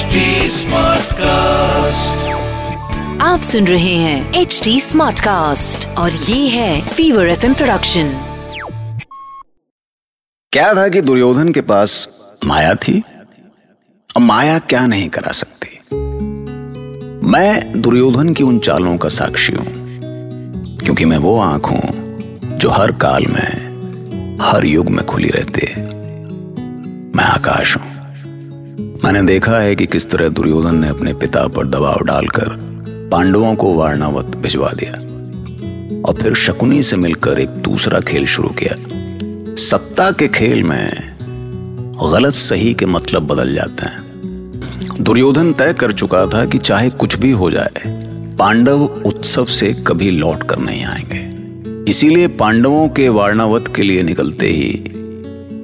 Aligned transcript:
HD 0.00 0.20
Smartcast. 0.50 2.20
आप 3.20 3.40
सुन 3.42 3.66
रहे 3.66 3.94
हैं 3.94 4.34
एच 4.34 4.60
डी 4.64 4.80
स्मार्ट 4.80 5.20
कास्ट 5.20 5.88
और 5.88 6.12
ये 6.12 6.48
है 6.48 6.88
फीवर 6.88 7.28
एफ़ 7.28 7.46
प्रोडक्शन 7.46 8.12
क्या 10.52 10.74
था 10.74 10.88
कि 10.88 11.00
दुर्योधन 11.00 11.52
के 11.52 11.60
पास 11.60 12.08
माया 12.44 12.74
थी? 12.74 13.04
और 14.16 14.22
माया 14.22 14.58
क्या 14.58 14.86
नहीं 14.86 15.08
करा 15.08 15.32
सकती? 15.32 15.80
मैं 17.26 17.80
दुर्योधन 17.82 18.34
की 18.34 18.42
उन 18.42 18.58
चालों 18.58 18.98
का 18.98 19.08
साक्षी 19.08 19.52
हूँ 19.52 19.98
क्योंकि 20.78 21.04
मैं 21.04 21.18
वो 21.18 21.38
आँख 21.40 21.66
हूँ 21.66 21.82
जो 22.58 22.70
हर 22.70 22.92
काल 22.92 23.26
में 23.26 23.70
हर 24.40 24.66
युग 24.66 24.90
में 24.90 25.06
खुली 25.06 25.28
रहती 25.28 25.66
है। 25.68 25.84
मैं 27.16 27.24
आकाश 27.24 27.76
हूँ। 27.76 27.89
मैंने 29.10 29.26
देखा 29.26 29.52
है 29.52 29.76
कि 29.76 29.86
किस 29.86 30.10
तरह 30.10 30.28
दुर्योधन 30.28 30.74
ने 30.74 30.88
अपने 30.88 31.14
पिता 31.14 31.46
पर 31.46 31.66
दबाव 31.66 32.00
डालकर 32.04 32.48
पांडवों 33.12 33.54
को 33.54 33.74
वारणावत 33.74 34.24
भिजवा 34.24 34.72
दिया। 34.72 34.92
और 36.08 36.14
फिर 36.22 36.34
शकुनी 36.34 36.82
से 36.82 36.96
मिलकर 36.96 37.38
एक 37.38 37.48
दूसरा 37.48 38.00
खेल 38.00 38.26
शुरू 38.26 38.48
किया। 38.48 38.74
सत्ता 39.54 40.10
के 40.10 40.28
खेल 40.28 40.62
में 40.62 40.90
गलत 42.12 42.32
सही 42.32 42.74
के 42.74 42.86
मतलब 42.86 43.26
बदल 43.26 43.54
जाते 43.54 43.86
हैं। 43.86 44.02
दुर्योधन 45.00 45.52
तय 45.52 45.72
कर 45.72 45.92
चुका 45.92 46.26
था 46.26 46.44
कि 46.44 46.58
चाहे 46.58 46.90
कुछ 46.90 47.18
भी 47.18 47.30
हो 47.30 47.50
जाए, 47.50 47.72
पांडव 48.38 48.82
उत्सव 48.82 49.44
से 49.44 49.72
कभी 49.86 50.10
लौट 50.10 50.42
कर 50.42 50.58
नहीं 50.58 50.84
आएँगे। 50.84 51.30
इसीलिए 51.90 52.28
पांडवों 52.28 52.88
के 52.88 53.08
वारणावत 53.08 53.72
के 53.76 53.82
लिए 53.82 54.02
निकलते 54.02 54.46
ही 54.46 54.72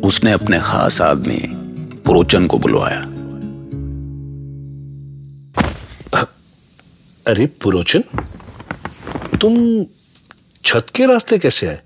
उसने 0.05 0.33
अपने 0.33 0.59
खास 0.59 1.03
आदमी 1.03 1.41
पुरोचन 2.07 2.47
को 2.47 2.59
बुलवाया। 2.59 3.07
अरे 7.27 7.47
पुरोचन 7.47 8.03
तुम 9.41 9.85
छत 10.65 10.87
के 10.95 11.07
रास्ते 11.07 11.39
कैसे 11.39 11.67
आए? 11.67 11.81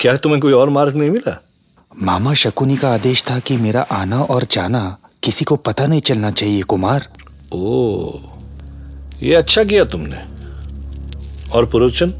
क्या 0.00 0.16
तुम्हें 0.16 0.40
कोई 0.42 0.52
और 0.52 0.70
मार्ग 0.70 0.96
नहीं 0.96 1.10
मिला? 1.10 1.38
मामा 2.02 2.34
शकुनी 2.34 2.76
का 2.76 2.94
आदेश 2.94 3.24
था 3.30 3.38
कि 3.38 3.56
मेरा 3.56 3.80
आना 3.80 4.22
और 4.22 4.44
जाना 4.50 4.96
किसी 5.24 5.44
को 5.44 5.56
पता 5.56 5.86
नहीं 5.86 6.00
चलना 6.00 6.30
चाहिए 6.30 6.62
कुमार। 6.62 7.06
ओ 7.54 8.18
ये 9.22 9.34
अच्छा 9.34 9.64
किया 9.64 9.84
तुमने। 9.84 10.16
और 11.52 11.66
पुरोचन 11.66 12.14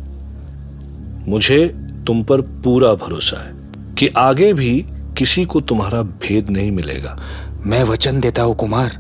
मुझे 1.29 1.67
तुम 2.07 2.23
पर 2.23 2.41
पूरा 2.41 2.95
भरोसा 2.95 3.43
है 3.45 3.53
कि 3.95 4.09
आगे 4.09 4.53
भी 4.53 4.85
किसी 5.19 5.45
को 5.45 5.61
तुम्हारा 5.61 6.03
भेद 6.03 6.51
नहीं 6.51 6.71
मिलेगा। 6.71 7.19
मैं 7.67 7.85
वचन 7.85 8.21
देता 8.21 8.43
हूँ 8.43 8.57
कुमार 8.57 8.97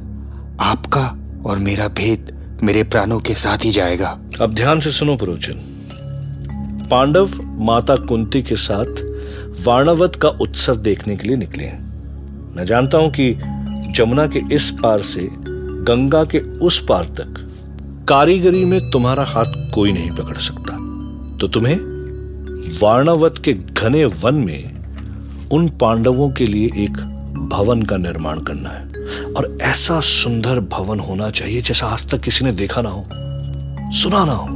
आपका 0.60 1.06
और 1.46 1.58
मेरा 1.58 1.88
भेद 1.88 2.33
मेरे 2.62 2.82
प्राणों 2.82 3.20
के 3.20 3.34
साथ 3.34 3.64
ही 3.64 3.70
जाएगा। 3.70 4.18
अब 4.40 4.54
ध्यान 4.54 4.80
से 4.80 4.90
सुनो 4.90 5.16
पुरोचन। 5.16 5.52
पांडव 6.90 7.30
माता 7.44 7.96
कुंती 7.96 8.42
के 8.42 8.56
साथ 8.56 9.02
वार्णवत 9.66 10.16
का 10.16 10.28
उत्सव 10.28 10.76
देखने 10.76 11.16
के 11.16 11.28
लिए 11.28 11.36
निकले 11.36 11.64
हैं। 11.64 11.82
मैं 12.56 12.64
जानता 12.66 12.98
हूँ 12.98 13.10
कि 13.10 13.40
जमुना 13.94 14.26
के 14.26 14.40
इस 14.52 14.70
पार 14.70 15.02
से 15.02 15.28
गंगा 15.84 16.24
के 16.24 16.38
उस 16.38 16.86
पार 16.86 17.04
तक 17.04 17.40
कारीगरी 18.08 18.64
में 18.64 18.90
तुम्हारा 18.90 19.24
हाथ 19.24 19.72
कोई 19.74 19.92
नहीं 19.92 20.10
पकड़ 20.10 20.36
सकता। 20.36 20.76
तो 21.38 21.48
तुम्हें 21.48 21.76
वार्णावत 22.82 23.34
के 23.44 23.52
घने 23.52 24.04
वन 24.04 24.34
में 24.34 24.74
उन 25.52 25.68
पांडवों 25.68 26.30
के 26.30 26.44
लिए 26.44 26.66
एक 26.66 26.92
भवन 27.52 27.82
का 27.82 27.96
निर्माण 27.96 28.40
करना 28.40 28.70
है। 28.70 28.93
और 29.36 29.58
ऐसा 29.62 30.00
सुंदर 30.00 30.60
भवन 30.60 31.00
होना 31.00 31.30
चाहिए 31.30 31.62
जैसा 31.62 31.86
आज 31.86 32.10
तक 32.10 32.20
किसी 32.20 32.44
ने 32.44 32.52
देखा 32.52 32.82
ना 32.82 32.90
हो 32.90 33.04
सुना 33.92 34.24
ना 34.24 34.32
हो 34.32 34.46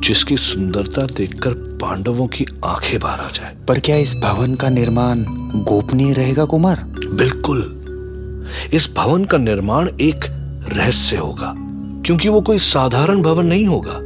जिसकी 0.00 0.36
सुंदरता 0.36 1.06
देखकर 1.06 1.50
पांडवों 1.50 2.26
की 2.26 2.46
आँखें 2.64 3.00
बाहर 3.00 3.20
आ 3.20 3.28
जाए। 3.28 3.56
पर 3.68 3.78
क्या 3.78 3.96
इस 3.96 4.14
भवन 4.14 4.54
का 4.54 4.68
निर्माण 4.68 5.24
गोपनीय 5.64 6.12
रहेगा 6.12 6.44
कुमार? 6.44 6.84
बिल्कुल। 7.14 7.60
इस 8.72 8.94
भवन 8.96 9.24
का 9.24 9.38
निर्माण 9.38 9.88
एक 10.00 10.24
रहस्य 10.72 11.16
होगा 11.16 11.54
क्योंकि 12.06 12.28
वो 12.28 12.40
कोई 12.40 12.58
साधारण 12.58 13.22
भवन 13.22 13.46
नहीं 13.46 13.66
होगा। 13.66 13.98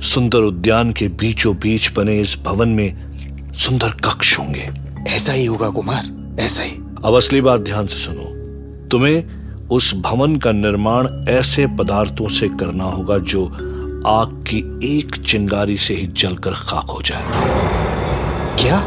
सुंदर 0.00 0.38
उद्यान 0.38 0.92
के 0.92 1.08
बीचों 1.08 1.54
बीच 1.54 1.92
बने 1.96 2.20
इस 2.20 2.38
भवन 2.44 2.68
में 2.68 3.10
सुंदर 3.54 3.90
कक्ष 3.90 4.38
होंगे। 4.38 4.70
ऐसा 5.08 5.32
ही 5.32 5.46
होगा 5.46 5.70
कुमार 5.70 6.36
ऐसा 6.40 6.62
ही। 6.62 6.72
अब 7.04 7.14
असली 7.16 7.40
बात 7.40 7.60
ध्यान 7.60 7.86
से 7.86 7.96
सुनो। 7.96 8.39
तुम्हें 8.90 9.68
उस 9.68 9.92
भवन 9.94 10.36
का 10.36 10.52
निर्माण 10.52 11.08
ऐसे 11.28 11.66
पदार्थों 11.78 12.28
से 12.28 12.48
करना 12.60 12.84
होगा 12.84 13.18
जो 13.24 13.44
आग 14.06 14.32
की 14.48 14.58
एक 14.86 15.16
चिंगारी 15.26 15.76
से 15.76 15.94
ही 15.94 16.06
जलकर 16.06 16.52
खाक 16.52 16.90
हो 16.90 17.02
जाए। 17.02 17.24
क्या? 18.56 18.78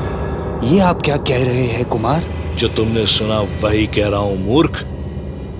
ये 0.63 0.79
आप 0.79 1.01
क्या 1.01 1.17
कह 1.17 1.43
रहे 1.45 1.65
हैं 1.67 1.85
कुमार? 1.85 2.23
जो 2.57 2.67
तुमने 2.67 3.05
सुना 3.07 3.39
वही 3.63 3.85
कह 3.87 4.07
रहा 4.07 4.19
हूँ 4.19 4.37
मूर्ख। 4.37 4.81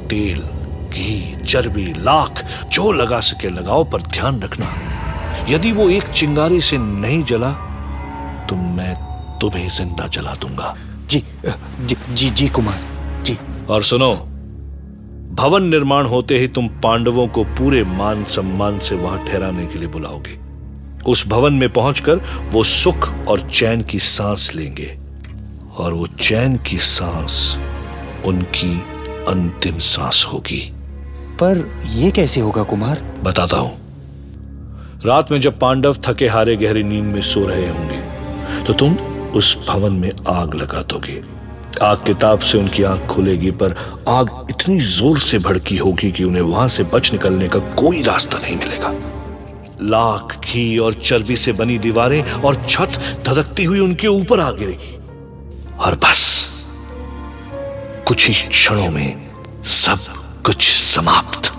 तेल 0.10 0.42
घी 0.90 1.44
चर्बी 1.44 1.86
लाख 2.00 2.44
जो 2.72 2.92
लगा 2.92 3.20
सके 3.20 3.50
लगाओ 3.50 3.84
पर 3.84 4.02
ध्यान 4.02 4.42
रखना। 4.42 4.74
यदि 5.50 5.72
वो 5.72 5.90
एक 5.90 6.04
चिंगारी 6.10 6.62
से 6.62 6.78
नहीं 6.78 7.24
जला 7.24 7.52
तो 8.50 8.56
मैं 8.56 8.94
तुम्हें 9.42 9.68
ज़िंदा 9.70 10.08
जला 10.08 10.36
दूँगा। 10.42 10.76
जी 11.10 11.24
जी 11.82 11.96
जी, 12.10 12.30
जी 12.30 12.48
कुमार। 12.50 12.80
जी। 13.24 13.38
और 13.70 13.84
सुनो 13.84 14.14
भवन 15.34 15.64
निर्माण 15.64 16.06
होते 16.06 16.38
ही 16.38 16.48
तुम 16.48 16.68
पांडवों 16.84 17.28
को 17.28 17.44
पूरे 17.44 17.84
मान 17.84 18.24
सम्मान 18.24 18.78
से 18.80 18.96
वहाँ 18.96 19.26
ठहराने 19.26 19.66
के 19.66 19.80
लिए 19.80 19.88
बुलाओगे। 19.88 20.38
उस 21.08 21.28
भवन 21.28 21.54
में 21.54 21.70
पहुंचकर 21.74 22.22
वो 22.52 22.64
सुख 22.64 23.10
और 23.28 23.40
चैन 23.50 23.82
की 23.82 24.00
सांस 24.00 24.52
लेंगे। 24.56 24.98
और 25.78 25.94
वो 25.94 26.08
चैन 26.08 26.58
की 26.58 26.78
सांस 26.78 27.58
उनकी 28.26 28.74
अंतिम 29.28 29.80
सांस 29.80 30.26
होगी। 30.34 30.62
पर 31.40 31.66
यह 31.94 32.10
कैसे 32.10 32.42
होगा 32.42 32.64
कुमार? 32.64 33.02
बताता 33.24 33.58
हूँ। 33.58 33.72
रात 35.06 35.32
में 35.32 35.40
जब 35.42 35.60
पांडव 35.60 35.96
थके 36.06 36.28
हारे 36.28 36.56
गहरी 36.56 36.84
नींद 36.84 37.06
में 37.06 37.22
सो 37.22 37.48
रहे 37.48 37.70
होंगे 37.70 38.64
तो 38.64 38.74
तुम 38.74 38.96
उस 39.36 39.58
भवन 39.70 39.94
में 39.94 40.12
आग 40.30 40.54
लगा 40.56 40.82
दोगे। 40.84 41.22
आग 41.82 42.04
के 42.06 42.14
ताप 42.14 42.40
से 42.40 42.58
उनकी 42.58 42.84
आँख 42.84 43.06
खुलेगी, 43.06 43.52
पर 43.52 43.76
आग 44.08 44.48
इतनी 44.50 44.80
ज़ोर 44.80 45.20
से 45.20 45.40
भड़की 45.40 45.78
होगी 45.78 46.12
कि 46.12 46.24
उन्हें 46.24 46.42
वहाँ 46.42 46.68
से 46.68 46.84
बच 46.84 47.12
निकलने 47.14 47.48
का 47.48 47.60
कोई 47.60 48.02
रास्ता 48.02 48.38
नहीं 48.38 48.56
मिलेगा। 48.56 48.94
लाख 49.82 50.40
घी 50.46 50.78
और 50.78 50.94
चर्बी 50.94 51.36
से 51.36 51.52
बनी 51.52 51.78
दीवारें 51.78 52.22
और 52.24 52.66
छत 52.70 53.00
धधकती 53.26 53.64
हुई 53.64 53.80
उनके 53.80 54.08
ऊपर 54.08 54.40
आ 54.40 54.52
गिरेगी। 54.52 54.98
और 55.78 55.96
बस, 55.96 56.22
कुछ 58.08 58.28
ही 58.28 58.34
क्षणों 58.34 58.90
में 58.90 59.32
सब 59.66 60.00
कुछ 60.46 60.70
समाप्त। 60.70 61.52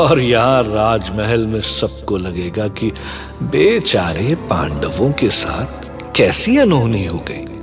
और 0.00 0.20
यहाँ 0.20 0.62
राजमहल 0.62 1.46
में 1.46 1.60
सबको 1.60 2.16
लगेगा 2.16 2.68
कि 2.68 2.92
बेचारे 3.42 4.34
पांडवों 4.34 5.12
के 5.12 5.30
साथ 5.30 5.88
कैसी 6.16 6.56
अनहोनी 6.58 7.06
हो 7.06 7.18
गई। 7.18 7.59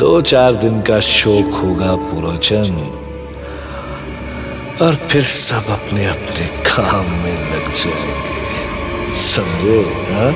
दो 0.00 0.20
चार 0.20 0.52
दिन 0.52 0.80
का 0.82 1.00
शोक 1.00 1.54
होगा 1.54 1.94
पुरोचन 1.96 2.76
और 4.82 4.94
फिर 4.94 5.22
सब 5.22 5.72
अपने 5.72 6.06
अपने 6.06 6.46
काम 6.46 7.10
में 7.10 7.34
लग 7.52 7.72
जाएँगे। 7.72 9.10
समझे 9.10 9.82
हाँ? 10.12 10.32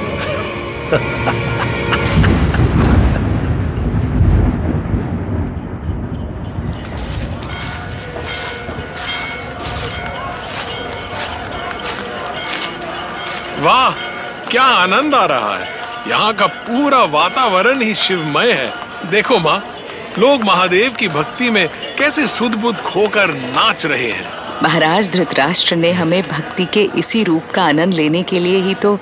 वाह, 13.60 13.90
क्या 14.50 14.62
आनंद 14.62 15.14
आ 15.14 15.24
रहा 15.24 15.56
है। 15.56 15.68
यहाँ 16.08 16.34
का 16.34 16.46
पूरा 16.46 17.04
वातावरण 17.04 17.82
ही 17.82 17.94
शिवमय 17.94 18.52
है। 18.52 18.83
देखो 19.10 19.38
माँ 19.38 19.62
लोग 20.18 20.42
महादेव 20.44 20.94
की 20.98 21.08
भक्ति 21.08 21.50
में 21.50 21.68
कैसे 21.98 22.26
सुध 22.28 22.54
बुध 22.54 22.78
खोकर 22.82 23.32
नाच 23.34 23.86
रहे 23.86 24.10
हैं। 24.10 24.26
महाराज 24.62 25.10
धृतराष्ट्र 25.12 25.76
ने 25.76 25.90
हमें 25.92 26.22
भक्ति 26.22 26.64
के 26.74 26.82
इसी 26.98 27.22
रूप 27.24 27.50
का 27.54 27.64
आनंद 27.64 27.94
लेने 27.94 28.22
के 28.22 28.38
लिए 28.38 28.60
ही 28.62 28.74
तो 28.74 28.98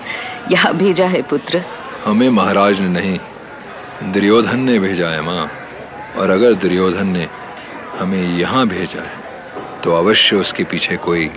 यहाँ 0.51 0.73
भेजा 0.77 1.07
है 1.07 1.23
पुत्र। 1.23 1.63
हमें 2.05 2.29
महाराज 2.31 2.81
ने 2.81 2.89
नहीं 2.91 3.19
दुर्योधन 4.13 4.61
ने 4.61 4.79
भेजा 4.79 5.09
है 5.09 5.21
माँ। 5.21 5.51
और 6.19 6.31
अगर 6.31 6.55
दुर्योधन 6.55 7.09
ने 7.09 7.29
हमें 7.99 8.23
यहाँ 8.39 8.67
भेजा 8.69 9.03
है 9.03 9.21
तो 9.85 9.95
अवश्य 9.97 10.37
उसके 10.37 10.65
पीछे 10.65 10.97
कोई 10.97 11.31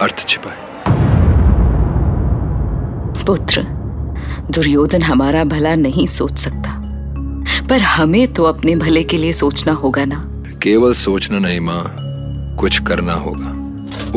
अर्थ 0.00 0.26
छिपा 0.28 0.50
है 0.50 0.68
पुत्र 3.24 3.62
दुर्योधन 4.50 5.02
हमारा 5.02 5.44
भला 5.44 5.74
नहीं 5.76 6.06
सोच 6.08 6.38
सकता। 6.38 6.79
पर 7.70 7.80
हमें 7.80 8.32
तो 8.32 8.44
अपने 8.44 8.74
भले 8.76 9.02
के 9.04 9.18
लिए 9.18 9.32
सोचना 9.32 9.72
होगा 9.72 10.04
ना। 10.04 10.22
केवल 10.62 10.92
सोचना 10.92 11.38
नहीं 11.38 11.60
माँ 11.60 11.96
कुछ 12.58 12.78
करना 12.78 13.14
होगा। 13.14 13.56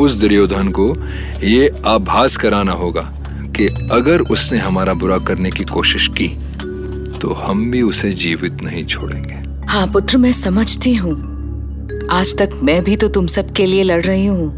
उस 0.02 0.14
दुर्योधन 0.14 0.68
को 0.68 0.94
ये 1.42 1.82
आभास 1.86 2.36
कराना 2.36 2.72
होगा 2.72 3.02
कि 3.56 3.66
अगर 3.92 4.20
उसने 4.20 4.58
हमारा 4.58 4.94
बुरा 4.94 5.18
करने 5.18 5.50
की 5.50 5.64
कोशिश 5.64 6.08
की 6.08 6.28
तो 7.20 7.32
हम 7.32 7.70
भी 7.70 7.82
उसे 7.82 8.12
जीवित 8.12 8.62
नहीं 8.62 8.84
छोड़ेंगे। 8.84 9.34
हाँ 9.66 9.86
पुत्र 9.86 10.18
मैं 10.18 10.32
समझती 10.32 10.94
हूँ। 10.94 11.14
आज 12.10 12.36
तक 12.38 12.50
मैं 12.62 12.84
भी 12.84 12.96
तो 12.96 13.08
तुम 13.08 13.26
सब 13.26 13.52
के 13.52 13.66
लिए 13.66 13.82
लड़ 13.82 14.04
रही 14.04 14.26
हूँ। 14.26 14.48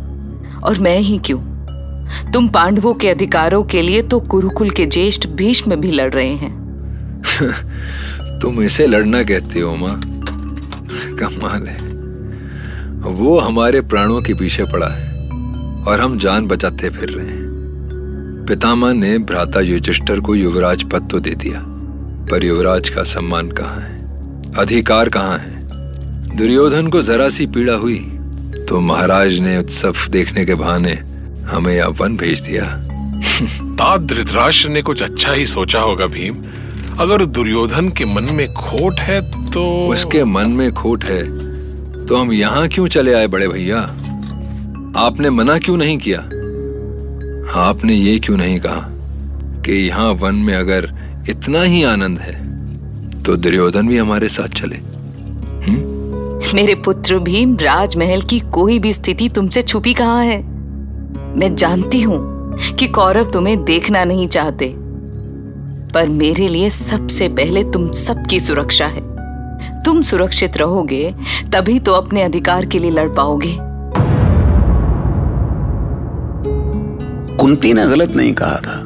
और 0.60 0.78
मैं 0.78 0.98
ही 0.98 1.18
क्यों? 1.18 1.38
तुम 2.32 2.48
पांडवों 2.48 2.94
के 2.94 3.08
अधिकारों 3.08 3.64
के 3.64 3.82
लिए 3.82 4.02
तो 4.02 4.20
कुरुकुल 4.20 4.70
के 4.70 4.86
ज्येष्ठ 4.86 5.26
भीष्म 5.28 5.76
भी 5.76 5.90
लड़ 5.90 6.12
रहे 6.12 6.34
हैं। 6.34 6.54
तुम 8.42 8.62
इसे 8.62 8.86
लड़ना 8.86 9.22
कहते 9.22 9.60
हो, 9.60 9.76
माँ। 9.76 10.00
कमाल 11.18 11.66
है। 11.66 11.86
वो 13.00 13.38
हमारे 13.38 13.80
प्राणों 13.80 14.22
के 14.22 14.34
पीछे 14.34 14.64
पड़ा 14.64 14.88
है 14.88 15.30
और 15.88 16.00
हम 16.00 16.18
जान 16.18 16.46
बचाते 16.46 16.90
फिर 16.90 17.08
रहे 17.08 17.26
हैं। 17.26 17.46
पितामह 18.48 18.92
ने 18.92 19.18
भ्राता 19.18 19.60
युधिष्ठिर 19.60 20.20
को 20.20 20.34
युवराज 20.34 20.84
पद 20.84 21.08
तो 21.10 21.20
दे 21.20 21.30
दिया, 21.30 21.62
पर 22.30 22.44
युवराज 22.44 22.88
का 22.88 23.02
सम्मान 23.02 23.50
कहाँ 23.50 23.80
है? 23.80 24.06
अधिकार 24.54 25.08
कहाँ 25.08 25.38
है? 25.38 25.56
दुर्योधन 26.36 26.88
को 26.88 27.02
जरा 27.02 27.28
सी 27.28 27.46
पीड़ा 27.46 27.74
हुई 27.74 27.98
तो 28.68 28.80
महाराज 28.80 29.38
ने 29.38 29.58
उत्सव 29.58 29.94
देखने 30.10 30.44
के 30.44 30.54
बहाने 30.54 30.92
हमें 31.46 31.82
वन 31.82 32.16
भेज 32.16 32.40
दिया। 32.40 32.82
ने 34.68 34.82
कुछ 34.82 35.02
अच्छा 35.02 35.32
ही 35.32 35.46
सोचा 35.46 35.80
होगा 35.80 36.06
भीम। 36.06 36.34
अगर 37.00 37.24
दुर्योधन 37.26 37.88
के 37.88 38.04
मन 38.04 38.28
में 38.32 38.54
खोट 38.54 39.00
है 39.00 39.20
तो 39.50 39.88
उसके 39.88 40.24
मन 40.24 40.50
में 40.50 40.72
खोट 40.72 41.04
है 41.04 41.24
तो 42.06 42.16
हम 42.16 42.32
यहाँ 42.32 42.68
क्यों 42.68 42.86
चले 42.86 43.12
आए 43.14 43.26
बड़े 43.26 43.48
भैया? 43.48 43.78
आपने 44.96 45.30
मना 45.30 45.58
क्यों 45.58 45.76
नहीं 45.76 45.98
किया? 45.98 46.20
आपने 47.60 47.94
ये 47.94 48.18
क्यों 48.18 48.36
नहीं 48.36 48.60
कहा 48.60 48.80
कि 49.62 49.72
यहाँ 49.72 50.12
वन 50.12 50.34
में 50.34 50.54
अगर 50.54 50.88
इतना 51.28 51.62
ही 51.62 51.82
आनंद 51.82 52.18
है 52.18 52.34
तो 53.22 53.36
दुर्योधन 53.36 53.88
भी 53.88 53.96
हमारे 53.96 54.28
साथ 54.28 54.48
चले? 54.48 54.76
हुँ? 55.66 55.76
मेरे 56.54 56.74
पुत्र 56.74 57.18
भीम 57.18 57.56
राजमहल 57.56 58.22
की 58.22 58.40
कोई 58.40 58.78
भी 58.78 58.92
स्थिति 58.92 59.28
तुमसे 59.28 59.62
छुपी 59.62 59.94
कहाँ 59.94 60.24
है? 60.24 60.42
मैं 61.38 61.54
जानती 61.56 62.02
हूँ 62.02 62.18
कि 62.76 62.88
कौरव 62.88 63.30
तुम्हें 63.30 63.64
देखना 63.64 64.04
नहीं 64.04 64.28
चाहते। 64.28 64.85
पर 65.96 66.08
मेरे 66.08 66.48
लिए 66.48 66.70
सबसे 66.70 67.28
पहले 67.28 67.62
तुम 67.64 67.92
सबकी 67.92 68.40
सुरक्षा 68.40 68.86
है। 68.86 69.00
तुम 69.84 70.02
सुरक्षित 70.02 70.56
रहोगे 70.56 71.14
तभी 71.52 71.78
तो 71.80 71.92
अपने 71.92 72.22
अधिकार 72.22 72.66
के 72.66 72.78
लिए 72.78 72.90
लड़ 72.90 73.08
पाओगे। 73.08 73.56
कुंती 77.36 77.72
ने 77.72 77.86
गलत 77.86 78.16
नहीं 78.16 78.32
कहा 78.32 78.56
था। 78.56 78.76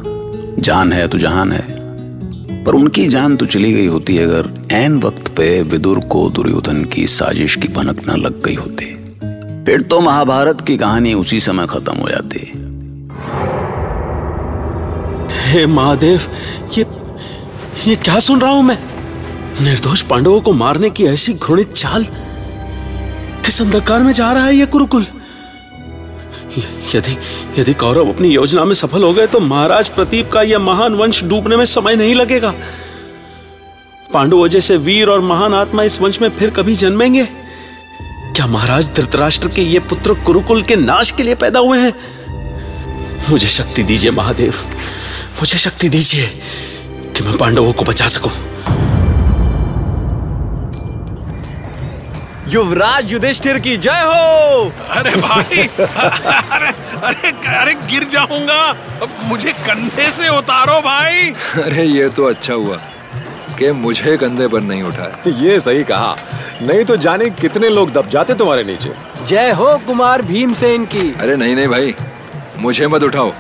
जान 0.59 0.93
है 0.93 1.09
तो 1.09 1.19
जहान 1.19 1.53
है 1.53 2.65
पर 2.65 2.75
उनकी 2.75 3.07
जान 3.09 3.37
तो 3.37 3.47
चली 3.47 3.73
गई 3.73 3.87
होती 3.87 4.19
अगर 4.19 4.53
एन 4.73 5.01
वक्त 5.01 5.29
पे 5.29 5.63
विदुर 5.63 6.01
को 6.01 6.29
दुर्योधन 6.31 6.85
की 6.85 7.07
साजिश 7.07 7.57
की 7.57 7.69
भनक 7.69 8.09
न 8.09 8.21
लग 8.21 8.43
गई 8.43 8.55
होती। 8.55 8.95
फिर 9.65 9.83
तो 9.83 10.01
महाभारत 10.01 10.61
की 10.61 10.77
कहानी 10.77 11.15
उसी 11.15 11.41
समय 11.41 11.67
खत्म 11.67 11.93
हो 11.93 12.09
जाती। 12.09 12.51
हे 15.45 15.67
महादेव 15.67 16.21
ये 16.79 16.85
ये 17.87 17.97
क्या 17.97 18.19
सुन 18.19 18.41
रहा 18.41 18.51
हूँ 18.51 18.63
मैं? 18.63 18.79
निर्दोष 19.61 20.03
पांडवों 20.03 20.41
को 20.41 20.53
मारने 20.53 20.91
की 20.91 21.05
ऐसी 21.05 21.33
घृणित 21.33 21.73
चाल 21.73 22.05
किस 23.45 23.61
अंधकार 23.63 24.03
में 24.03 24.13
जा 24.13 24.33
रहा 24.33 24.45
है 24.45 24.55
ये 24.55 24.67
कुरुकुल? 24.67 25.07
यदि 26.95 27.17
यदि 27.61 27.75
कौरव 27.75 28.13
अपनी 28.13 28.29
योजना 28.29 28.65
में 28.65 28.75
सफल 28.75 29.03
हो 29.03 29.13
गए 29.15 29.27
तो 29.27 29.41
महाराज 29.41 29.89
प्रतीप 29.89 30.31
का 30.31 30.43
यह 30.43 30.59
महान 30.59 30.95
वंश 30.95 31.25
डूबने 31.25 31.57
में 31.57 31.65
समय 31.65 31.97
नहीं 31.97 32.15
लगेगा। 32.15 32.55
पांडवों 34.15 34.49
जैसे 34.49 34.77
वीर 34.77 35.09
और 35.09 35.21
महान 35.21 35.55
आत्मा 35.55 35.83
इस 35.83 36.01
वंश 36.01 36.21
में 36.21 36.29
फिर 36.31 36.51
कभी 36.51 36.75
जन्मेंगे? 36.75 37.25
क्या 38.37 38.47
महाराज 38.47 38.89
धृतराष्ट्र 38.89 39.49
के 39.49 39.63
ये 39.63 39.79
पुत्र 39.79 40.15
कुरुकुल 40.15 40.63
के 40.63 40.77
नाश 40.77 41.11
के 41.11 41.23
लिए 41.23 41.35
पैदा 41.35 41.61
हुए 41.61 41.79
हैं? 41.79 41.93
मुझे 43.31 43.49
शक्ति 43.49 43.83
दीजिए, 43.83 44.11
महादेव। 44.11 44.55
मुझे 45.41 45.59
शक्ति 45.59 45.89
दीजिए। 45.89 46.29
कि 47.21 47.27
मैं 47.27 47.37
पांडवों 47.39 47.73
को 47.73 47.85
बचा 47.85 48.07
सकूँ। 48.09 48.31
युवराज 52.49 53.13
युधिष्ठिर 53.13 53.59
की 53.61 53.77
जय 53.77 54.01
हो! 54.07 54.71
अरे 54.91 55.11
भाई 55.17 55.67
अरे 55.67 56.71
अरे 57.03 57.31
अरे 57.57 57.75
गिर 57.91 58.05
जाऊँगा। 58.13 58.63
मुझे 59.29 59.53
कंधे 59.69 60.11
से 60.13 60.29
उतारो 60.39 60.81
भाई। 60.81 61.31
अरे 61.65 61.85
ये 61.85 62.09
तो 62.09 62.25
अच्छा 62.25 62.55
हुआ 62.55 62.79
कि 63.59 63.71
मुझे 63.83 64.17
कंधे 64.17 64.49
पर 64.49 64.61
नहीं 64.63 64.83
उठाया। 64.83 65.37
ये 65.43 65.61
सही 65.61 65.85
कहा। 65.85 66.17
नहीं 66.63 66.85
तो 66.85 66.97
जाने 66.97 67.31
कितने 67.43 67.69
लोग 67.69 67.93
दब 67.93 68.09
जाते 68.09 68.35
तुम्हारे 68.35 68.65
नीचे। 68.65 68.95
जय 69.27 69.51
हो 69.53 69.77
कुमार 69.87 70.23
भीमसेन 70.23 70.85
की। 70.87 71.13
अरे 71.21 71.37
नहीं 71.37 71.55
नहीं 71.57 71.69
भाई 71.69 71.95
मुझे 72.59 72.87
मत 72.89 73.03
उठाओ। 73.03 73.33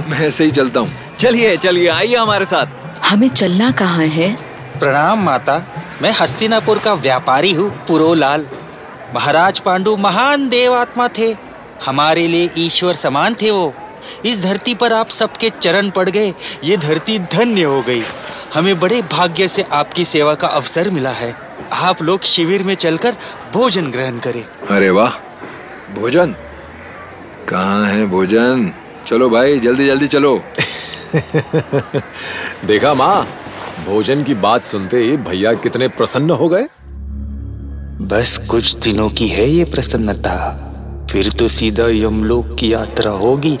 मैं 0.00 0.26
ऐसे 0.26 0.44
ही 0.44 0.50
चलता 0.50 0.80
हूँ। 0.80 0.88
चलिए 1.18 1.56
चलिए 1.56 1.88
आइए 1.90 2.16
हमारे 2.16 2.44
साथ। 2.44 2.80
हमें 3.12 3.28
चलना 3.28 3.70
कहाँ 3.70 4.04
है? 4.06 4.36
प्रणाम 4.78 5.24
माता। 5.24 5.56
मैं 6.02 6.12
हस्तिनापुर 6.20 6.78
का 6.78 6.94
व्यापारी 6.94 7.52
हूँ 7.52 7.68
पुरोलाल। 7.88 8.46
महाराज 9.14 9.58
पांडु 9.58 9.96
महान 9.96 10.48
देव 10.48 10.74
आत्मा 10.74 11.08
थे। 11.08 11.36
हमारे 11.84 12.26
लिए 12.26 12.50
ईश्वर 12.58 12.94
समान 12.94 13.34
थे 13.34 13.50
वो। 13.50 13.74
इस 14.24 14.42
धरती 14.42 14.74
पर 14.74 14.92
आप 14.92 15.08
सबके 15.08 15.50
चरण 15.60 15.90
पड़ 15.90 16.08
गए। 16.10 16.34
ये 16.64 16.76
धरती 16.76 17.18
धन्य 17.18 17.62
हो 17.62 17.82
गई। 17.82 18.02
हमें 18.54 18.80
बड़े 18.80 19.02
भाग्य 19.02 19.48
से 19.48 19.62
आपकी 19.72 20.04
सेवा 20.04 20.34
का 20.34 20.48
अवसर 20.48 20.90
मिला 20.90 21.10
है। 21.10 21.34
आप 21.72 22.02
लोग 22.02 22.24
शिविर 22.24 22.62
में 22.62 22.74
चलकर 22.74 23.16
भोजन 23.52 23.90
ग्रहण 23.90 24.18
करें। 24.18 24.44
अरे 24.70 24.90
वाह 24.90 25.10
भोजन? 25.94 26.34
कहाँ 27.48 27.86
है 27.86 28.06
भोजन? 28.06 28.72
चलो 29.06 29.30
भाई 29.30 29.58
जल्दी 29.60 29.86
जल्दी 29.86 30.06
चलो। 30.06 30.44
देखा 32.66 32.92
माँ 32.94 33.26
भोजन 33.86 34.22
की 34.24 34.34
बात 34.34 34.64
सुनते 34.64 34.98
ही 34.98 35.16
भैया 35.26 35.52
कितने 35.54 35.88
प्रसन्न 35.88 36.30
हो 36.30 36.48
गए। 36.48 36.66
बस 38.06 38.38
कुछ 38.50 38.74
दिनों 38.76 39.08
की 39.10 39.28
है 39.28 39.48
ये 39.48 39.64
प्रसन्नता 39.64 40.34
फिर 41.10 41.30
तो 41.38 41.48
सीधा 41.48 41.86
यमलोक 41.88 42.56
की 42.58 42.72
यात्रा 42.72 43.10
होगी। 43.10 43.56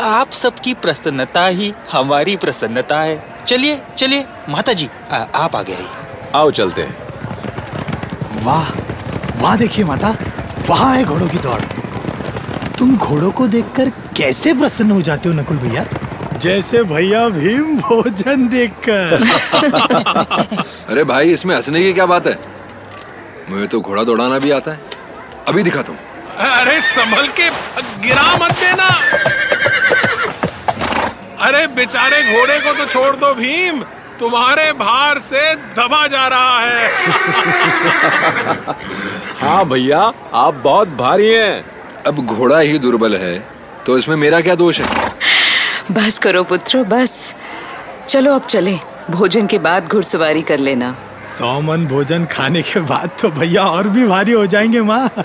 आप 0.00 0.30
सबकी 0.32 0.74
प्रसन्नता 0.74 1.46
ही 1.46 1.72
हमारी 1.92 2.36
प्रसन्नता 2.36 3.00
है। 3.00 3.22
चलिए 3.46 3.80
चलिए 3.96 4.24
माता 4.48 4.72
जी 4.72 4.88
आ, 5.12 5.16
आप 5.16 5.56
आ 5.56 5.62
गए 5.62 5.86
आओ 6.34 6.50
चलते 6.50 6.82
हैं। 6.82 6.96
वाह 8.44 8.70
वाह 9.42 9.56
देखिए 9.56 9.84
माता 9.84 10.16
वहाँ 10.68 10.94
है 10.96 11.04
घोड़ों 11.04 11.28
की 11.28 11.38
दौड़। 11.38 11.60
तुम 12.78 12.96
घोड़ों 12.96 13.30
को 13.30 13.46
देखकर 13.46 13.90
कैसे 14.16 14.52
प्रसन्न 14.54 14.90
हो 14.90 15.00
जाते 15.02 15.28
हो 15.28 15.34
नकुल 15.34 15.56
भैया? 15.56 15.84
जैसे 16.42 16.82
भैया 16.90 17.28
भीम 17.28 17.76
भोजन 17.76 18.48
देखकर 18.48 19.22
अरे 20.92 21.04
भाई 21.04 21.32
इसमें 21.32 21.54
हंसने 21.54 21.82
की 21.82 21.92
क्या 21.92 22.06
बात 22.06 22.26
है? 22.26 22.38
मुझे 23.50 23.66
तो 23.66 23.80
घोड़ा 23.80 24.02
दौड़ाना 24.04 24.38
भी 24.38 24.50
आता 24.58 24.72
है। 24.72 24.80
अभी 25.48 25.62
दिखाता 25.62 25.92
हूँ। 25.92 25.98
अरे 26.50 26.80
संभल 26.90 27.26
के 27.40 27.48
गिरा 28.06 28.34
मत 28.42 28.52
देना। 28.60 28.88
अरे 31.46 31.66
बेचारे 31.76 32.22
घोड़े 32.34 32.58
को 32.60 32.72
तो 32.78 32.84
छोड़ 32.84 33.14
दो 33.16 33.34
भीम। 33.34 33.82
तुम्हारे 34.20 34.72
भार 34.80 35.18
से 35.18 35.54
दबा 35.78 36.06
जा 36.06 36.26
रहा 36.28 36.60
है। 36.60 36.90
हाँ 39.40 39.64
भैया 39.68 40.00
आप 40.44 40.54
बहुत 40.64 40.88
भारी 40.98 41.28
हैं। 41.28 41.64
अब 42.06 42.24
घोड़ा 42.26 42.58
ही 42.58 42.78
दुर्बल 42.78 43.16
है 43.16 43.38
तो 43.86 43.96
इसमें 43.98 44.16
मेरा 44.16 44.40
क्या 44.40 44.54
दोष 44.54 44.80
है? 44.80 44.86
बस 45.90 46.18
करो 46.18 46.44
पुत्र 46.44 46.82
बस। 46.82 47.34
चलो 48.08 48.34
अब 48.34 48.46
चले। 48.46 48.78
भोजन 49.10 49.46
के 49.46 49.58
बाद 49.58 49.88
घुड़सवारी 49.88 50.42
कर 50.42 50.58
लेना। 50.58 50.96
सौ 51.22 51.60
मन 51.60 51.86
भोजन 51.86 52.24
खाने 52.24 52.62
के 52.62 52.80
बाद 52.80 53.10
तो 53.20 53.28
भैया 53.28 53.64
और 53.64 53.88
भी 53.88 54.06
भारी 54.06 54.32
हो 54.32 54.46
जाएँगे 54.46 54.80
माँ। 54.80 55.10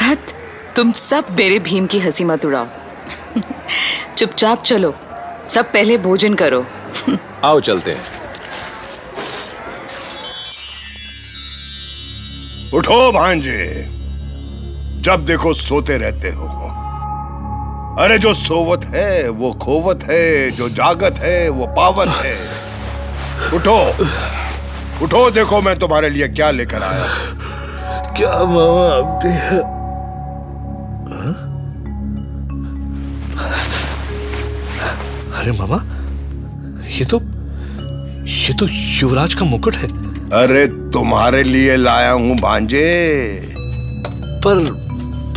धत 0.00 0.20
तुम 0.76 0.92
सब 0.92 1.24
मेरे 1.30 1.58
भीम 1.58 1.86
की 1.86 1.98
हँसी 1.98 2.24
मत 2.24 2.44
उड़ाओ। 2.44 2.66
चुपचाप 4.16 4.62
चलो। 4.62 4.94
सब 5.48 5.72
पहले 5.72 5.98
भोजन 5.98 6.34
करो। 6.34 6.66
आओ 7.44 7.60
चलते 7.60 7.90
हैं। 7.90 8.04
उठो 12.74 13.12
भांजे। 13.12 13.86
जब 15.00 15.24
देखो 15.26 15.54
सोते 15.54 15.96
रहते 15.96 16.30
हो। 16.30 16.65
अरे 17.98 18.18
जो 18.18 18.32
सोवत 18.34 18.84
है 18.84 19.28
वो 19.28 19.52
खोवत 19.62 20.02
है 20.04 20.50
जो 20.50 20.68
जागत 20.70 21.18
है 21.18 21.48
वो 21.48 21.66
पावत 21.76 22.08
है। 22.16 22.34
उठो 23.56 23.76
उठो 25.04 25.30
देखो 25.30 25.60
मैं 25.62 25.78
तुम्हारे 25.78 26.08
लिए 26.08 26.28
क्या 26.28 26.50
लेकर 26.50 26.82
आया 26.82 27.06
क्या 28.16 28.32
मामा 28.44 28.84
आपके 28.92 29.28
हाँ? 31.08 31.32
अरे 35.40 35.52
मामा 35.52 35.78
ये 36.98 37.04
तो 37.04 37.20
ये 38.26 38.54
तो 38.58 38.66
युवराज 39.00 39.34
का 39.34 39.44
मुकुट 39.44 39.74
है। 39.74 39.88
अरे 40.42 40.66
तुम्हारे 40.92 41.42
लिए 41.42 41.76
लाया 41.76 42.10
हूँ 42.12 42.36
भांजे। 42.38 42.84
पर 44.44 44.64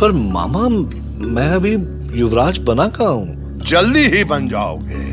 पर 0.00 0.12
मामा 0.12 0.68
मैं 0.68 1.48
अभी 1.48 1.76
युवराज 2.14 2.58
बना 2.58 2.86
कहा 2.88 3.08
हूँ? 3.08 3.56
जल्दी 3.58 4.06
ही 4.08 4.22
बन 4.24 4.48
जाओगे। 4.48 5.04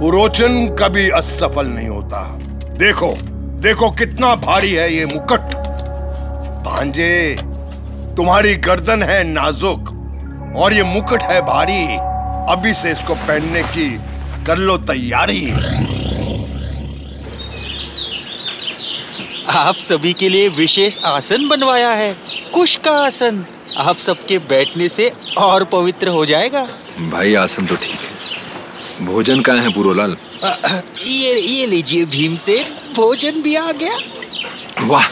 पुरोचन 0.00 0.76
कभी 0.80 1.08
असफल 1.10 1.66
नहीं 1.66 1.88
होता। 1.88 2.22
देखो 2.78 3.12
देखो 3.62 3.90
कितना 3.90 4.34
भारी 4.36 4.72
है 4.72 4.92
ये 4.94 5.04
मुकुट। 5.04 5.54
भांजे 6.64 7.36
तुम्हारी 8.16 8.54
गर्दन 8.56 9.02
है 9.02 9.22
नाजुक 9.24 9.88
और 10.56 10.72
ये 10.72 10.82
मुकुट 10.84 11.22
है 11.22 11.40
भारी। 11.42 11.82
अभी 12.52 12.74
से 12.74 12.92
इसको 12.92 13.14
पहनने 13.14 13.62
की 13.62 13.90
कर 14.46 14.58
लो 14.58 14.76
तैयारी। 14.86 15.50
आप 19.56 19.76
सभी 19.80 20.12
के 20.12 20.28
लिए 20.28 20.48
विशेष 20.48 20.98
आसन 21.06 21.48
बनवाया 21.48 21.90
है। 21.90 22.12
कुश 22.54 22.76
का 22.76 22.92
आसन। 23.06 23.44
आप 23.76 23.96
सबके 23.96 24.38
बैठने 24.48 24.88
से 24.88 25.10
और 25.38 25.64
पवित्र 25.64 26.08
हो 26.08 26.24
जाएगा। 26.26 26.62
भाई 27.10 27.34
आसन 27.34 27.66
तो 27.66 27.76
ठीक 27.76 28.00
है। 28.00 29.06
भोजन 29.06 29.40
कहाँ 29.40 29.58
है 29.58 29.72
पूरोलाल 29.74 30.16
ये 30.98 31.38
ये 31.40 31.66
लीजिए 31.66 32.04
भीम 32.06 32.36
से 32.36 32.56
भोजन 32.96 33.40
भी 33.42 33.54
आ 33.56 33.70
गया। 33.72 33.96
वाह 34.86 35.06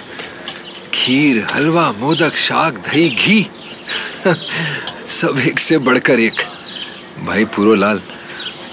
खीर 0.95 1.47
हलवा 1.53 1.91
मोदक 1.93 2.37
शाक 2.39 2.79
दही 2.87 3.09
घी 3.09 3.47
सब 5.11 5.39
एक 5.39 5.59
से 5.59 5.79
बढ़कर 5.79 6.21
एक। 6.21 6.43
भाई 7.27 7.45
पूरोलाल 7.57 8.01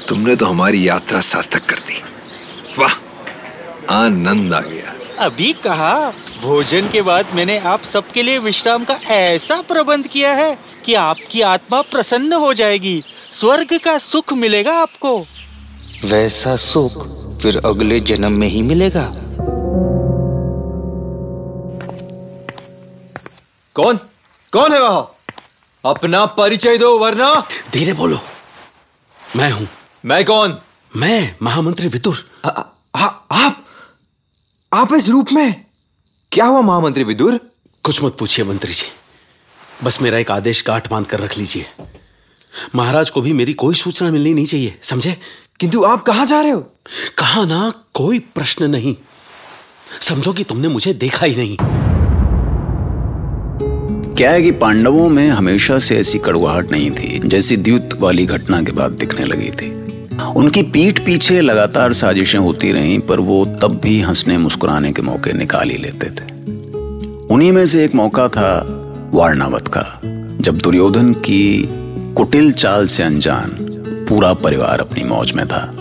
तुमने 0.07 0.35
तो 0.35 0.45
हमारी 0.45 0.87
यात्रा 0.87 1.19
सार्थक 1.21 1.69
कर 1.69 1.79
दी। 1.79 2.01
वाह 2.79 2.93
आनंद 3.95 4.53
आ 4.53 4.59
गया। 4.61 4.82
अभी 5.23 5.53
कहा 5.53 6.09
भोजन 6.41 6.89
के 6.89 7.01
बाद 7.01 7.27
मैंने 7.33 7.59
आप 7.59 7.83
सबके 7.83 8.23
लिए 8.23 8.37
विश्राम 8.37 8.83
का 8.83 8.93
ऐसा 8.93 9.61
प्रबंध 9.61 10.07
किया 10.07 10.33
है 10.33 10.57
कि 10.85 10.93
आपकी 10.93 11.41
आत्मा 11.41 11.81
प्रसन्न 11.81 12.33
हो 12.33 12.53
जाएगी 12.53 13.03
स्वर्ग 13.31 13.79
का 13.83 13.97
सुख 13.97 14.33
मिलेगा 14.33 14.73
आपको। 14.73 15.25
वैसा 16.05 16.55
सुख 16.55 17.07
फिर 17.41 17.61
अगले 17.65 17.99
जन्म 17.99 18.31
में 18.31 18.47
ही 18.47 18.61
मिलेगा। 18.61 19.05
कौन? 23.75 23.97
कौन 24.53 24.73
है 24.73 24.81
वह? 24.81 25.11
अपना 25.85 26.25
परिचय 26.25 26.77
दो 26.77 26.99
वरना। 26.99 27.43
धीरे 27.73 27.93
बोलो। 27.93 28.19
मैं 29.35 29.51
हूँ। 29.51 29.67
मैं 30.05 30.25
कौन? 30.25 30.57
मैं 30.95 31.35
महामंत्री 31.43 31.87
विदुर। 31.87 32.25
आ, 32.45 32.49
आ, 32.49 32.51
आप 32.51 32.72
आप 34.73 34.93
इस 34.93 35.09
रूप 35.09 35.27
में? 35.33 35.65
क्या 36.31 36.45
हुआ 36.45 36.61
महामंत्री 36.61 37.03
विदुर? 37.03 37.39
कुछ 37.83 38.03
मत 38.03 38.15
पूछिए 38.19 38.45
मंत्री 38.45 38.73
जी। 38.73 38.85
बस 39.83 40.01
मेरा 40.01 40.17
एक 40.17 40.31
आदेश 40.31 40.61
काट 40.61 40.89
बाँध 40.89 41.05
कर 41.05 41.19
रख 41.19 41.37
लीजिए। 41.37 41.65
महाराज 42.75 43.09
को 43.09 43.21
भी 43.21 43.33
मेरी 43.33 43.53
कोई 43.53 43.75
सूचना 43.75 44.11
मिलनी 44.11 44.33
नहीं 44.33 44.45
चाहिए 44.45 44.79
समझे? 44.83 45.17
किंतु 45.59 45.83
आप 45.83 46.01
कहाँ 46.01 46.25
जा 46.25 46.41
रहे 46.41 46.51
हो? 46.51 46.59
कहा 47.17 47.45
ना 47.45 47.73
कोई 47.93 48.19
प्रश्न 48.19 48.65
नहीं। 48.65 48.95
समझो 50.01 50.33
कि 50.33 50.43
तुमने 50.43 50.67
मुझे 50.67 50.93
देखा 50.93 51.25
ही 51.25 51.35
नहीं। 51.35 51.57
क्या 54.15 54.31
है 54.31 54.41
कि 54.41 54.51
पांडवों 54.51 55.09
में 55.09 55.29
हमेशा 55.29 55.79
से 55.79 55.99
ऐसी 55.99 56.19
कड़वाहट 56.19 56.71
नहीं 56.71 56.91
थी 56.91 57.21
जैसी 57.25 57.57
द्युत 57.57 57.89
वाली 57.99 58.25
घटना 58.25 58.63
के 58.63 58.71
बाद 58.71 58.91
दिखने 58.91 59.25
लगी 59.25 59.51
थी। 59.51 59.82
उनकी 60.21 60.61
पीठ 60.61 60.99
पीछे 60.99 61.41
लगातार 61.41 61.93
साजिशें 61.93 62.39
होती 62.39 62.71
रहीं, 62.71 62.99
पर 62.99 63.19
वो 63.19 63.45
तब 63.45 63.79
भी 63.83 64.01
हंसने 64.01 64.37
मुस्कुराने 64.37 64.91
के 64.91 65.01
मौके 65.01 65.33
निकाल 65.33 65.69
ही 65.69 65.77
लेते 65.77 66.07
थे। 66.07 66.31
उन्हीं 67.33 67.51
में 67.51 67.65
से 67.65 67.85
एक 67.85 67.95
मौका 67.95 68.27
था 68.27 68.79
वारणावत 69.13 69.67
का, 69.67 70.01
जब 70.41 70.57
दुर्योधन 70.57 71.13
की 71.13 71.69
कुटिल 72.13 72.51
चाल 72.51 72.87
से 72.87 73.03
अनजान 73.03 73.49
पूरा 74.09 74.33
परिवार 74.33 74.79
अपनी 74.79 75.03
मौज 75.03 75.33
में 75.33 75.47
था। 75.47 75.73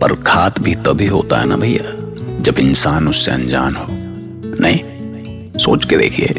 पर 0.00 0.14
खात 0.14 0.60
भी 0.60 0.74
तभी 0.74 1.06
होता 1.06 1.36
है 1.36 1.46
ना 1.46 1.56
भैया, 1.56 1.94
जब 2.42 2.58
इंसान 2.58 3.08
उससे 3.08 3.30
अनजान 3.30 3.74
हो। 3.74 3.86
नहीं, 4.60 4.80
सोच 5.58 5.84
के 5.84 5.96
देखिए, 5.96 6.34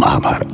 महाभारत। 0.00 0.53